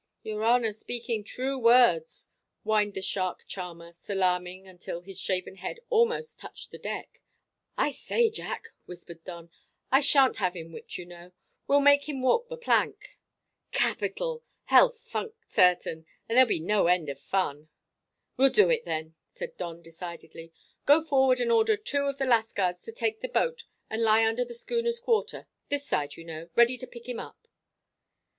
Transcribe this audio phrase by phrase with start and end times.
[0.23, 2.31] "Your honour speaking true words."
[2.63, 7.21] whined the shark charmer, salaaming until his shaven head almost touched the deck;
[7.77, 7.91] "I same rascal." "I
[8.23, 9.51] say, Jack," whispered Don,
[9.91, 11.33] "I shan't have him whipped, you know.
[11.67, 13.19] We'll, make him walk the plank."
[13.71, 14.43] "Capital!
[14.63, 17.69] Hell funk, certain, and there'll be no end of fun."
[18.37, 20.51] "Well do it, then," said Don decidedly.
[20.87, 24.43] "Go forward and order two of the lascars to take the boat and lie under
[24.45, 27.47] the schooner's quarter this side, you know ready to pick him up."